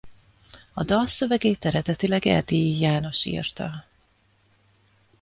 A 0.73 0.83
dal 0.83 1.07
szövegét 1.07 1.65
eredetileg 1.65 2.25
Erdélyi 2.25 2.79
János 2.79 3.25
írta. 3.25 3.85